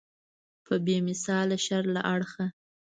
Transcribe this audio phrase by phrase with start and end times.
[0.65, 2.45] په بې مثاله شر له اړخه.